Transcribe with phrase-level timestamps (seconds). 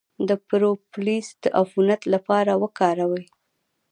[0.27, 3.25] د پروپولیس د عفونت لپاره وکاروئ